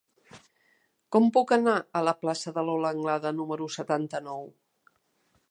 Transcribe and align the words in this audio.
Com 1.15 1.27
puc 1.35 1.53
anar 1.57 1.75
a 1.99 2.03
la 2.07 2.15
plaça 2.23 2.55
de 2.57 2.65
Lola 2.71 2.91
Anglada 2.95 3.35
número 3.43 3.71
setanta-nou? 3.79 4.53